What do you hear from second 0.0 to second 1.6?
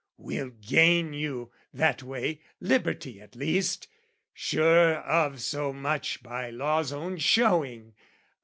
"We'll gain you,